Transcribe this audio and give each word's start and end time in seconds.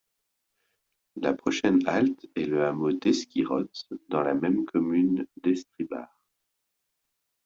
La 1.15 1.35
prochaine 1.35 1.85
halte 1.85 2.25
est 2.35 2.47
le 2.47 2.65
hameau 2.65 2.91
d'Ezkirotz 2.91 3.87
dans 4.09 4.21
la 4.21 4.33
même 4.33 4.65
commune 4.65 5.27
d'Esteribar. 5.43 6.09